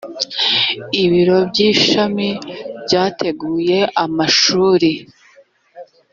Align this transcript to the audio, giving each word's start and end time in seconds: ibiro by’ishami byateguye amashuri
ibiro 1.03 1.37
by’ishami 1.49 2.29
byateguye 2.85 3.79
amashuri 4.03 4.91